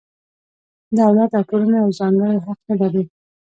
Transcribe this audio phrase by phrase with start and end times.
[0.99, 3.03] دولت او ټولنه یو ځانګړی حق نه لري.